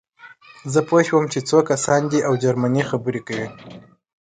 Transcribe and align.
زه 0.73 0.79
پوه 0.87 1.01
شوم 1.07 1.25
چې 1.33 1.39
څو 1.49 1.59
کسان 1.69 2.01
دي 2.11 2.19
او 2.27 2.33
جرمني 2.43 2.83
خبرې 2.89 3.21
کوي 3.27 3.47